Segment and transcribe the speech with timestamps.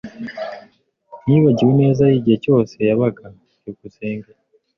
[1.21, 3.23] Ntiyibagiwe ineza ye igihe cyose yabaga.
[3.57, 4.29] byukusenge